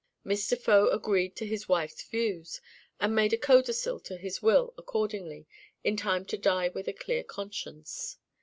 [0.25, 0.57] Mr.
[0.57, 2.59] Faux agreed to his wife's views,
[2.99, 5.45] and made a codicil to his will accordingly,
[5.83, 8.17] in time to die with a clear conscience.